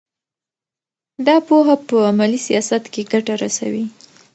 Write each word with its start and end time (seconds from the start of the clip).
دا 1.27 1.35
پوهه 1.47 1.75
په 1.87 1.95
عملي 2.11 2.39
سیاست 2.47 2.83
کې 2.93 3.01
ګټه 3.11 3.33
رسوي. 3.43 3.85